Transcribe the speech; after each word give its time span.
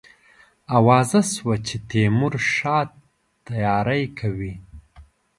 آوازه 0.77 1.21
سوه 1.33 1.55
چې 1.67 1.75
تیمورشاه 1.89 2.85
تیاری 3.47 4.03
کوي. 4.19 4.53